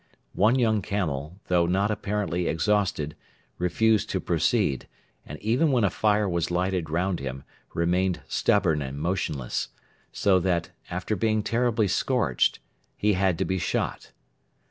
[0.33, 3.15] One young camel, though not apparently exhausted,
[3.59, 4.87] refused to proceed,
[5.27, 7.43] and even when a fire was lighted round him
[7.75, 9.67] remained stubborn and motionless;
[10.11, 12.57] so that, after being terribly scorched,
[12.97, 14.11] he had to be shot.